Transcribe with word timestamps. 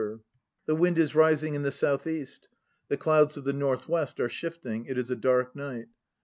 64 0.01 0.07
THE 0.07 0.09
NO 0.09 0.15
PLAYS 0.15 0.21
OF 0.23 0.45
JAPAN 0.47 0.63
The 0.65 0.81
wind 0.81 0.97
is 0.99 1.15
rising 1.15 1.53
in 1.53 1.61
the 1.61 1.71
south 1.71 2.07
east. 2.07 2.49
The 2.87 2.97
clouds 2.97 3.37
of 3.37 3.43
the 3.43 3.53
north 3.53 3.87
west 3.87 4.19
are 4.19 4.29
shifting; 4.29 4.85
it 4.87 4.97
is 4.97 5.11
a 5.11 5.15
dark 5.15 5.55
night. 5.55 5.89